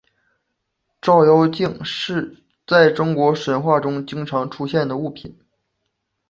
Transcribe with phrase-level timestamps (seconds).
[0.99, 5.37] 照妖镜是在中国神话中经常出现的物品。